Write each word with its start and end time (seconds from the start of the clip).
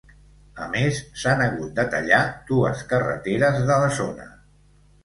A 0.63 0.69
més, 0.75 1.01
s’han 1.23 1.43
hagut 1.47 1.77
de 1.81 1.85
tallar 1.93 2.23
dues 2.51 2.83
carreteres 2.95 3.63
de 3.71 3.81
la 3.87 3.97
zona. 4.01 4.29